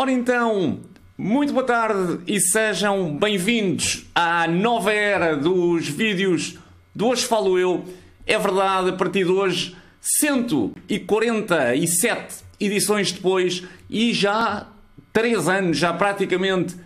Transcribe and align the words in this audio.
Ora 0.00 0.12
então, 0.12 0.78
muito 1.18 1.52
boa 1.52 1.66
tarde 1.66 2.20
e 2.24 2.38
sejam 2.38 3.18
bem-vindos 3.18 4.06
à 4.14 4.46
nova 4.46 4.92
era 4.92 5.36
dos 5.36 5.88
vídeos 5.88 6.56
do 6.94 7.08
Hoje 7.08 7.26
Falo 7.26 7.58
Eu. 7.58 7.84
É 8.24 8.38
verdade, 8.38 8.90
a 8.90 8.92
partir 8.92 9.24
de 9.24 9.32
hoje, 9.32 9.74
147 10.00 12.44
edições 12.60 13.10
depois 13.10 13.64
e 13.90 14.12
já 14.12 14.68
3 15.12 15.48
anos, 15.48 15.78
já 15.78 15.92
praticamente 15.92 16.76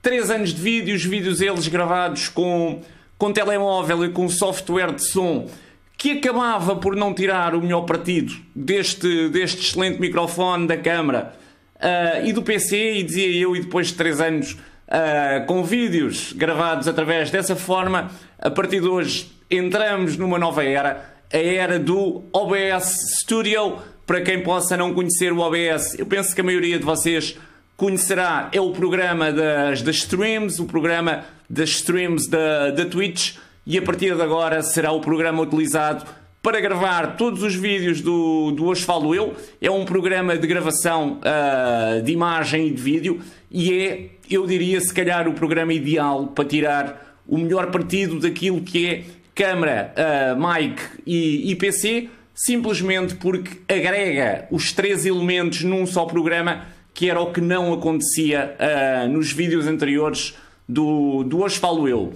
3 0.00 0.30
anos 0.30 0.54
de 0.54 0.62
vídeos, 0.62 1.04
vídeos 1.04 1.42
eles 1.42 1.68
gravados 1.68 2.30
com, 2.30 2.80
com 3.18 3.34
telemóvel 3.34 4.06
e 4.06 4.08
com 4.08 4.30
software 4.30 4.94
de 4.94 5.10
som 5.10 5.46
que 5.98 6.12
acabava 6.12 6.76
por 6.76 6.96
não 6.96 7.12
tirar 7.12 7.54
o 7.54 7.60
melhor 7.60 7.82
partido 7.82 8.32
deste, 8.56 9.28
deste 9.28 9.60
excelente 9.60 10.00
microfone 10.00 10.66
da 10.66 10.78
câmara 10.78 11.41
uh, 11.82 12.24
e 12.24 12.32
do 12.32 12.42
PC, 12.42 12.94
e 12.94 13.02
dizia 13.02 13.42
eu, 13.42 13.56
e 13.56 13.60
depois 13.60 13.88
de 13.88 13.94
3 13.94 14.20
anos 14.20 14.52
uh, 14.52 15.46
com 15.46 15.64
vídeos 15.64 16.32
gravados 16.32 16.86
através 16.86 17.30
dessa 17.30 17.56
forma, 17.56 18.10
a 18.38 18.50
partir 18.50 18.80
de 18.80 18.88
hoje 18.88 19.30
entramos 19.50 20.16
numa 20.16 20.38
nova 20.38 20.64
era, 20.64 21.04
a 21.32 21.36
era 21.36 21.78
do 21.78 22.24
OBS 22.32 23.20
Studio. 23.20 23.78
Para 24.06 24.20
quem 24.20 24.42
possa 24.42 24.76
não 24.76 24.92
conhecer 24.92 25.32
o 25.32 25.38
OBS, 25.38 25.98
eu 25.98 26.06
penso 26.06 26.34
que 26.34 26.40
a 26.40 26.44
maioria 26.44 26.78
de 26.78 26.84
vocês 26.84 27.38
conhecerá, 27.76 28.48
é 28.52 28.60
o 28.60 28.70
programa 28.70 29.32
das, 29.32 29.82
das 29.82 29.96
streams, 29.96 30.60
o 30.60 30.66
programa 30.66 31.24
das 31.48 31.70
streams 31.70 32.28
da, 32.28 32.70
da 32.70 32.84
Twitch, 32.84 33.36
e 33.66 33.78
a 33.78 33.82
partir 33.82 34.14
de 34.14 34.22
agora 34.22 34.62
será 34.62 34.92
o 34.92 35.00
programa 35.00 35.42
utilizado 35.42 36.04
para 36.42 36.60
gravar 36.60 37.16
todos 37.16 37.44
os 37.44 37.54
vídeos 37.54 38.00
do, 38.00 38.50
do 38.50 38.66
Hoje 38.66 38.82
Falo 38.82 39.14
Eu. 39.14 39.36
É 39.60 39.70
um 39.70 39.84
programa 39.84 40.36
de 40.36 40.44
gravação 40.44 41.20
uh, 41.20 42.02
de 42.02 42.10
imagem 42.10 42.66
e 42.66 42.70
de 42.72 42.82
vídeo 42.82 43.20
e 43.48 43.72
é, 43.72 44.06
eu 44.28 44.44
diria, 44.44 44.80
se 44.80 44.92
calhar 44.92 45.28
o 45.28 45.34
programa 45.34 45.72
ideal 45.72 46.26
para 46.26 46.44
tirar 46.44 47.20
o 47.28 47.38
melhor 47.38 47.70
partido 47.70 48.18
daquilo 48.18 48.60
que 48.60 48.86
é 48.86 49.04
câmara, 49.32 49.94
uh, 49.96 50.36
mic 50.36 50.82
e, 51.06 51.52
e 51.52 51.54
PC, 51.54 52.08
simplesmente 52.34 53.14
porque 53.14 53.60
agrega 53.72 54.48
os 54.50 54.72
três 54.72 55.06
elementos 55.06 55.62
num 55.62 55.86
só 55.86 56.06
programa, 56.06 56.66
que 56.92 57.08
era 57.08 57.20
o 57.20 57.32
que 57.32 57.40
não 57.40 57.72
acontecia 57.72 58.56
uh, 58.58 59.08
nos 59.08 59.30
vídeos 59.30 59.68
anteriores 59.68 60.36
do, 60.68 61.22
do 61.22 61.40
Hoje 61.40 61.60
Falo 61.60 61.88
Eu. 61.88 62.12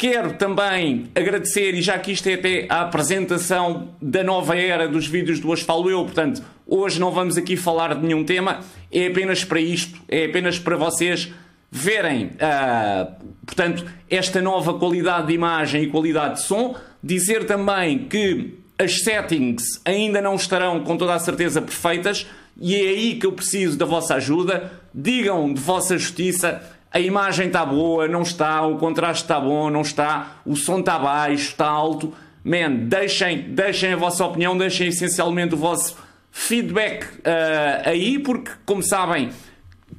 Quero 0.00 0.32
também 0.32 1.10
agradecer, 1.14 1.74
e 1.74 1.82
já 1.82 1.98
que 1.98 2.12
isto 2.12 2.26
é 2.26 2.32
até 2.32 2.66
a 2.70 2.80
apresentação 2.80 3.90
da 4.00 4.24
nova 4.24 4.56
era 4.56 4.88
dos 4.88 5.06
vídeos 5.06 5.38
do 5.38 5.50
Hoje 5.50 5.62
Falo 5.62 5.90
Eu, 5.90 6.02
portanto, 6.04 6.42
hoje 6.66 6.98
não 6.98 7.12
vamos 7.12 7.36
aqui 7.36 7.54
falar 7.54 7.94
de 7.94 8.06
nenhum 8.06 8.24
tema, 8.24 8.60
é 8.90 9.08
apenas 9.08 9.44
para 9.44 9.60
isto, 9.60 10.00
é 10.08 10.24
apenas 10.24 10.58
para 10.58 10.74
vocês 10.74 11.30
verem, 11.70 12.28
uh, 12.28 13.14
portanto, 13.44 13.84
esta 14.08 14.40
nova 14.40 14.72
qualidade 14.72 15.26
de 15.26 15.34
imagem 15.34 15.82
e 15.82 15.86
qualidade 15.88 16.36
de 16.36 16.44
som. 16.44 16.74
Dizer 17.04 17.44
também 17.44 17.98
que 17.98 18.54
as 18.78 19.02
settings 19.02 19.82
ainda 19.84 20.22
não 20.22 20.34
estarão 20.34 20.80
com 20.82 20.96
toda 20.96 21.14
a 21.14 21.18
certeza 21.18 21.60
perfeitas 21.60 22.26
e 22.58 22.74
é 22.74 22.88
aí 22.88 23.16
que 23.16 23.26
eu 23.26 23.32
preciso 23.32 23.76
da 23.76 23.84
vossa 23.84 24.14
ajuda. 24.14 24.72
Digam 24.94 25.52
de 25.52 25.60
vossa 25.60 25.98
justiça 25.98 26.62
a 26.92 26.98
imagem 26.98 27.46
está 27.46 27.64
boa, 27.64 28.08
não 28.08 28.22
está, 28.22 28.62
o 28.62 28.76
contraste 28.76 29.22
está 29.22 29.38
bom, 29.38 29.70
não 29.70 29.82
está, 29.82 30.40
o 30.44 30.56
som 30.56 30.80
está 30.80 30.98
baixo, 30.98 31.50
está 31.50 31.66
alto. 31.66 32.12
Man, 32.42 32.86
deixem, 32.88 33.42
deixem 33.52 33.92
a 33.92 33.96
vossa 33.96 34.24
opinião, 34.24 34.56
deixem 34.56 34.88
essencialmente 34.88 35.54
o 35.54 35.58
vosso 35.58 35.96
feedback 36.32 37.04
uh, 37.04 37.88
aí, 37.88 38.18
porque, 38.18 38.50
como 38.64 38.82
sabem, 38.82 39.30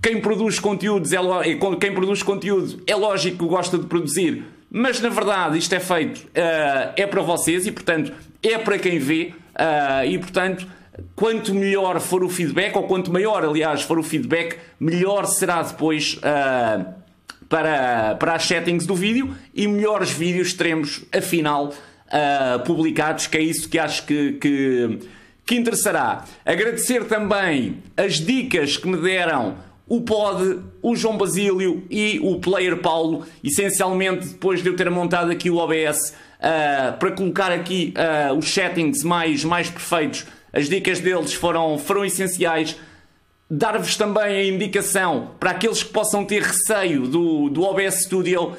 quem 0.01 0.19
produz 0.19 0.59
conteúdos 0.59 1.13
é, 1.13 1.17
é 1.17 1.75
quem 1.79 1.93
produz 1.93 2.23
conteúdo 2.23 2.81
é 2.87 2.95
lógico 2.95 3.37
que 3.37 3.45
gosta 3.45 3.77
de 3.77 3.85
produzir, 3.85 4.43
mas 4.69 4.99
na 4.99 5.09
verdade 5.09 5.57
isto 5.57 5.73
é 5.75 5.79
feito 5.79 6.17
uh, 6.19 6.93
é 6.95 7.05
para 7.05 7.21
vocês 7.21 7.67
e 7.67 7.71
portanto 7.71 8.11
é 8.41 8.57
para 8.57 8.79
quem 8.79 8.97
vê 8.97 9.33
uh, 9.55 10.05
e 10.05 10.17
portanto 10.17 10.67
quanto 11.15 11.53
melhor 11.53 11.99
for 11.99 12.23
o 12.23 12.29
feedback, 12.29 12.75
ou 12.75 12.83
quanto 12.83 13.11
maior, 13.11 13.43
aliás, 13.43 13.81
for 13.81 13.97
o 13.97 14.03
feedback, 14.03 14.57
melhor 14.79 15.25
será 15.25 15.61
depois 15.61 16.17
uh, 16.17 16.85
para, 17.47 18.15
para 18.15 18.35
as 18.35 18.43
settings 18.43 18.85
do 18.85 18.95
vídeo 18.95 19.35
e 19.53 19.67
melhores 19.67 20.11
vídeos 20.11 20.53
teremos, 20.53 21.03
afinal, 21.15 21.67
uh, 21.67 22.59
publicados, 22.65 23.27
que 23.27 23.37
é 23.37 23.41
isso 23.41 23.69
que 23.69 23.79
acho 23.79 24.05
que, 24.05 24.33
que, 24.33 24.99
que 25.45 25.55
interessará. 25.55 26.25
Agradecer 26.45 27.05
também 27.05 27.77
as 27.95 28.15
dicas 28.15 28.77
que 28.77 28.87
me 28.87 28.97
deram 28.97 29.55
o 29.87 29.99
Pod, 30.01 30.61
o 30.81 30.95
João 30.95 31.17
Basílio 31.17 31.83
e 31.89 32.17
o 32.23 32.39
Player 32.39 32.77
Paulo, 32.77 33.25
essencialmente 33.43 34.29
depois 34.29 34.63
de 34.63 34.69
eu 34.69 34.75
ter 34.75 34.89
montado 34.89 35.29
aqui 35.29 35.49
o 35.49 35.57
OBS 35.57 36.11
uh, 36.11 36.13
ah, 36.39 36.95
para 36.97 37.11
colocar 37.11 37.51
aqui 37.51 37.93
uh, 37.97 38.33
os 38.33 38.53
settings 38.53 39.03
mais, 39.03 39.43
mais 39.43 39.69
perfeitos 39.69 40.25
as 40.53 40.67
dicas 40.67 40.99
deles 40.99 41.33
foram, 41.33 41.77
foram 41.77 42.03
essenciais. 42.03 42.75
Dar-vos 43.49 43.95
também 43.95 44.23
a 44.23 44.45
indicação 44.45 45.31
para 45.39 45.51
aqueles 45.51 45.83
que 45.83 45.91
possam 45.91 46.23
ter 46.25 46.41
receio 46.41 47.07
do, 47.07 47.49
do 47.49 47.63
OBS 47.63 48.03
Studio. 48.03 48.55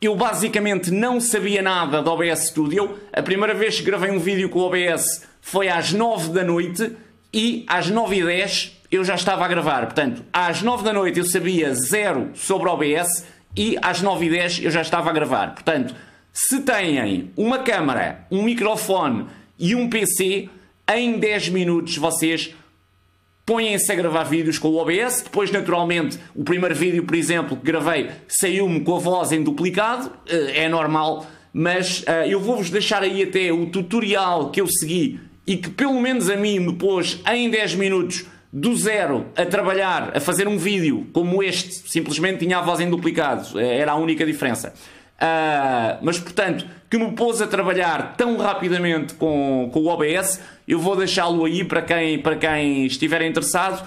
Eu 0.00 0.16
basicamente 0.16 0.90
não 0.90 1.20
sabia 1.20 1.62
nada 1.62 2.02
do 2.02 2.10
OBS 2.10 2.48
Studio. 2.48 2.98
A 3.12 3.22
primeira 3.22 3.54
vez 3.54 3.78
que 3.78 3.84
gravei 3.84 4.10
um 4.10 4.18
vídeo 4.18 4.48
com 4.48 4.60
o 4.60 4.62
OBS 4.62 5.26
foi 5.40 5.68
às 5.68 5.92
9 5.92 6.32
da 6.32 6.42
noite 6.42 6.96
e 7.32 7.64
às 7.68 7.88
9 7.88 8.16
e 8.16 8.24
10 8.24 8.80
eu 8.90 9.04
já 9.04 9.14
estava 9.14 9.44
a 9.44 9.48
gravar. 9.48 9.86
Portanto, 9.86 10.24
às 10.32 10.62
9 10.62 10.82
da 10.82 10.92
noite 10.92 11.18
eu 11.18 11.24
sabia 11.24 11.74
zero 11.74 12.30
sobre 12.34 12.68
o 12.68 12.72
OBS 12.72 13.24
e 13.56 13.76
às 13.80 14.02
9 14.02 14.26
e 14.26 14.30
10 14.30 14.64
eu 14.64 14.70
já 14.70 14.80
estava 14.80 15.10
a 15.10 15.12
gravar. 15.12 15.54
Portanto, 15.54 15.94
se 16.32 16.60
têm 16.62 17.30
uma 17.36 17.58
câmera, 17.60 18.26
um 18.30 18.42
microfone 18.42 19.26
e 19.58 19.74
um 19.74 19.88
PC, 19.88 20.48
em 20.96 21.18
10 21.18 21.50
minutos 21.50 21.96
vocês 21.96 22.54
põem-se 23.46 23.90
a 23.90 23.94
gravar 23.94 24.24
vídeos 24.24 24.58
com 24.58 24.68
o 24.68 24.76
OBS. 24.76 25.22
Depois, 25.22 25.50
naturalmente, 25.50 26.18
o 26.34 26.44
primeiro 26.44 26.74
vídeo, 26.74 27.04
por 27.04 27.14
exemplo, 27.14 27.56
que 27.56 27.64
gravei 27.64 28.10
saiu-me 28.28 28.80
com 28.80 28.96
a 28.96 28.98
voz 28.98 29.32
em 29.32 29.42
duplicado, 29.42 30.10
eh, 30.28 30.64
é 30.64 30.68
normal, 30.68 31.26
mas 31.52 32.00
uh, 32.02 32.26
eu 32.28 32.40
vou-vos 32.40 32.70
deixar 32.70 33.02
aí 33.02 33.22
até 33.22 33.52
o 33.52 33.66
tutorial 33.66 34.50
que 34.50 34.60
eu 34.60 34.66
segui 34.68 35.20
e 35.46 35.56
que 35.56 35.68
pelo 35.70 36.00
menos 36.00 36.30
a 36.30 36.36
mim 36.36 36.60
me 36.60 36.74
pôs 36.74 37.20
em 37.28 37.50
10 37.50 37.74
minutos 37.74 38.24
do 38.52 38.76
zero 38.76 39.26
a 39.36 39.44
trabalhar, 39.44 40.16
a 40.16 40.20
fazer 40.20 40.46
um 40.48 40.56
vídeo 40.56 41.08
como 41.12 41.42
este, 41.42 41.88
simplesmente 41.88 42.38
tinha 42.38 42.58
a 42.58 42.62
voz 42.62 42.80
em 42.80 42.90
duplicado, 42.90 43.58
eh, 43.58 43.78
era 43.78 43.92
a 43.92 43.96
única 43.96 44.24
diferença. 44.26 44.74
Uh, 45.20 45.98
mas, 46.00 46.18
portanto, 46.18 46.64
que 46.88 46.96
me 46.96 47.12
pôs 47.12 47.42
a 47.42 47.46
trabalhar 47.46 48.14
tão 48.16 48.38
rapidamente 48.38 49.14
com, 49.14 49.68
com 49.72 49.80
o 49.80 49.86
OBS, 49.88 50.40
eu 50.66 50.78
vou 50.78 50.96
deixá-lo 50.96 51.44
aí 51.44 51.62
para 51.62 51.82
quem, 51.82 52.18
para 52.18 52.36
quem 52.36 52.86
estiver 52.86 53.22
interessado. 53.22 53.86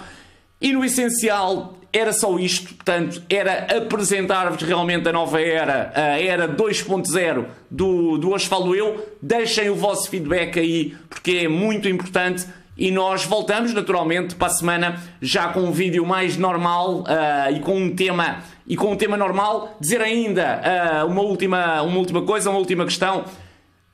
E 0.60 0.72
no 0.72 0.84
essencial 0.84 1.76
era 1.92 2.12
só 2.12 2.38
isto, 2.38 2.74
portanto, 2.74 3.22
era 3.28 3.78
apresentar-vos 3.78 4.62
realmente 4.62 5.08
a 5.08 5.12
nova 5.12 5.40
era, 5.40 5.92
a 5.94 6.20
era 6.20 6.48
2.0 6.48 7.44
do, 7.70 8.18
do 8.18 8.30
Hoje 8.30 8.48
Falo 8.48 8.74
Eu. 8.74 9.14
Deixem 9.20 9.70
o 9.70 9.74
vosso 9.74 10.08
feedback 10.08 10.58
aí, 10.58 10.96
porque 11.08 11.42
é 11.44 11.48
muito 11.48 11.88
importante. 11.88 12.46
E 12.76 12.90
nós 12.90 13.24
voltamos 13.24 13.72
naturalmente 13.72 14.34
para 14.34 14.48
a 14.48 14.50
semana 14.50 15.00
já 15.22 15.48
com 15.48 15.60
um 15.60 15.70
vídeo 15.70 16.04
mais 16.04 16.36
normal 16.36 17.02
uh, 17.02 17.54
e 17.54 17.60
com 17.60 17.76
um 17.76 17.94
tema 17.94 18.42
e 18.66 18.76
com 18.76 18.92
um 18.92 18.96
tema 18.96 19.16
normal. 19.16 19.76
Dizer 19.80 20.00
ainda 20.00 20.60
uh, 21.04 21.06
uma, 21.06 21.22
última, 21.22 21.82
uma 21.82 21.98
última 21.98 22.22
coisa, 22.22 22.50
uma 22.50 22.58
última 22.58 22.84
questão. 22.84 23.24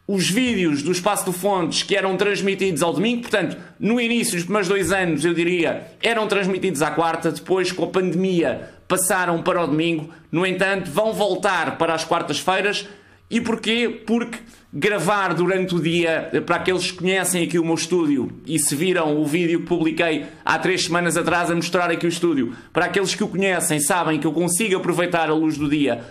Os 0.09 0.29
vídeos 0.29 0.83
do 0.83 0.91
Espaço 0.91 1.25
do 1.27 1.33
Fontes 1.33 1.83
que 1.83 1.95
eram 1.95 2.17
transmitidos 2.17 2.83
ao 2.83 2.93
domingo, 2.93 3.23
portanto, 3.23 3.57
no 3.79 4.01
início, 4.01 4.37
os 4.37 4.43
primeiros 4.43 4.69
dois 4.69 4.91
anos, 4.91 5.25
eu 5.25 5.35
diria, 5.35 5.87
eram 6.03 6.27
transmitidos 6.27 6.83
à 6.83 6.91
quarta, 6.91 7.31
depois, 7.31 7.71
com 7.71 7.85
a 7.85 7.87
pandemia, 7.87 8.71
passaram 8.89 9.41
para 9.43 9.63
o 9.63 9.67
domingo. 9.69 10.11
No 10.33 10.45
entanto, 10.45 10.91
vão 10.91 11.13
voltar 11.13 11.79
para 11.79 11.95
as 11.95 12.05
quartas-feiras. 12.05 12.89
E 13.31 13.41
porquê? 13.41 14.03
Porque 14.05 14.39
gravar 14.73 15.35
durante 15.35 15.75
o 15.75 15.81
dia, 15.81 16.31
para 16.45 16.57
aqueles 16.57 16.91
que 16.91 16.99
conhecem 16.99 17.45
aqui 17.45 17.59
o 17.59 17.65
meu 17.65 17.75
estúdio 17.75 18.31
e 18.47 18.59
se 18.59 18.75
viram 18.75 19.21
o 19.21 19.25
vídeo 19.25 19.61
que 19.61 19.67
publiquei 19.67 20.27
há 20.45 20.59
três 20.59 20.85
semanas 20.85 21.17
atrás 21.17 21.51
a 21.51 21.55
mostrar 21.55 21.91
aqui 21.91 22.07
o 22.07 22.09
estúdio, 22.09 22.55
para 22.73 22.87
aqueles 22.87 23.15
que 23.15 23.23
o 23.23 23.29
conhecem, 23.29 23.81
sabem 23.81 24.19
que 24.19 24.27
eu 24.27 24.33
consigo 24.33 24.77
aproveitar 24.77 25.29
a 25.29 25.35
luz 25.35 25.57
do 25.57 25.69
dia 25.69 26.05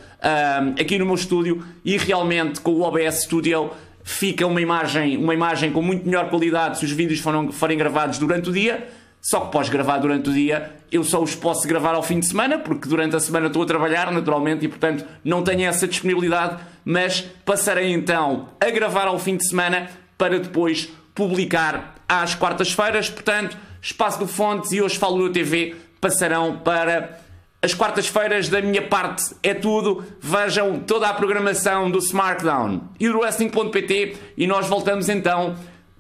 aqui 0.80 0.98
no 0.98 1.06
meu 1.06 1.16
estúdio 1.16 1.63
e 1.83 1.98
realmente 1.98 2.60
com 2.60 2.71
o 2.71 2.81
OBS 2.81 3.24
Studio 3.24 3.72
fica 4.04 4.45
uma 4.48 4.62
imagem, 4.62 5.18
uma 5.18 5.33
imagem 5.33 5.72
com 5.72 5.81
muito 5.81 6.06
melhor 6.06 6.30
qualidade 6.30 6.80
se 6.80 6.86
os 6.86 6.92
vídeos 6.92 7.19
foram, 7.19 7.51
forem 7.51 7.77
gravados 7.77 8.18
durante 8.18 8.50
o 8.50 8.54
dia 8.54 8.88
só 9.21 9.42
que 9.42 9.51
podes 9.51 9.69
gravar 9.69 9.98
durante 9.98 10.30
o 10.30 10.33
dia, 10.33 10.77
eu 10.92 11.04
só 11.04 11.21
os 11.21 11.36
posso 11.36 11.68
gravar 11.68 11.94
ao 11.94 12.04
fim 12.04 12.19
de 12.19 12.27
semana, 12.27 12.57
porque 12.57 12.88
durante 12.88 13.16
a 13.16 13.19
semana 13.19 13.48
estou 13.48 13.63
a 13.63 13.66
trabalhar, 13.66 14.12
naturalmente, 14.12 14.66
e 14.66 14.68
portanto 14.68 15.06
não 15.24 15.44
tenho 15.44 15.68
essa 15.68 15.88
disponibilidade, 15.88 16.57
mas 16.86 17.21
passarei 17.44 17.92
então 17.92 18.50
a 18.60 18.69
gravar 18.69 19.07
ao 19.07 19.19
fim 19.19 19.36
de 19.36 19.48
semana 19.48 19.89
para 20.18 20.39
depois 20.39 20.89
publicar 21.13 21.95
às 22.07 22.33
quartas-feiras. 22.33 23.10
Portanto, 23.10 23.57
Espaço 23.81 24.19
do 24.19 24.27
Fontes 24.27 24.71
e 24.71 24.81
hoje 24.81 24.98
falo 24.98 25.25
eu 25.25 25.31
TV 25.31 25.75
passarão 26.00 26.57
para 26.57 27.19
as 27.62 27.74
quartas-feiras 27.74 28.48
da 28.48 28.62
minha 28.62 28.81
parte 28.81 29.36
é 29.44 29.54
tudo. 29.54 30.04
Vejam 30.22 30.80
toda 30.80 31.10
a 31.10 31.13
programação 31.13 31.92
do 31.92 32.00
SmackDown 32.00 32.81
e 33.00 33.07
do 33.10 33.19
Wrestling.pt 33.19 34.18
e 34.38 34.48
nós 34.48 34.68
voltamos 34.68 35.10
então 35.10 35.56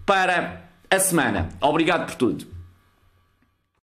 para 0.05 0.63
a 0.89 0.99
semana. 0.99 1.49
Obrigado 1.61 2.05
por 2.05 2.15
tudo. 2.15 2.58